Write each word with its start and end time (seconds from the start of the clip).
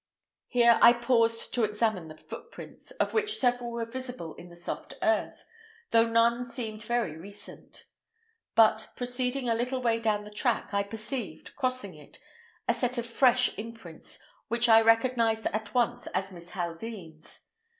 Here 0.47 0.79
I 0.81 0.93
paused 0.93 1.53
to 1.53 1.63
examine 1.63 2.07
the 2.07 2.17
footprints, 2.17 2.89
of 2.89 3.13
which 3.13 3.37
several 3.37 3.69
were 3.71 3.85
visible 3.85 4.33
in 4.33 4.49
the 4.49 4.55
soft 4.55 4.95
earth, 5.03 5.45
though 5.91 6.07
none 6.07 6.43
seemed 6.43 6.81
very 6.81 7.15
recent; 7.15 7.85
but, 8.55 8.89
proceeding 8.95 9.47
a 9.47 9.53
little 9.53 9.79
way 9.79 9.99
down 9.99 10.23
the 10.23 10.31
track, 10.31 10.73
I 10.73 10.81
perceived, 10.81 11.55
crossing 11.55 11.93
it, 11.93 12.17
a 12.67 12.73
set 12.73 12.97
of 12.97 13.05
fresh 13.05 13.55
imprints, 13.59 14.17
which 14.47 14.67
I 14.67 14.81
recognized 14.81 15.45
at 15.45 15.71
once 15.75 16.07
as 16.15 16.31
Miss 16.31 16.49
Haldean's. 16.49 17.45